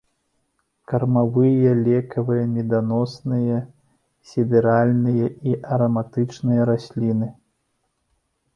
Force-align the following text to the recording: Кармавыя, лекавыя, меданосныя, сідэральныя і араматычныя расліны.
Кармавыя, 0.91 1.73
лекавыя, 1.87 2.45
меданосныя, 2.53 3.59
сідэральныя 4.31 5.27
і 5.51 5.57
араматычныя 5.75 6.61
расліны. 6.71 7.29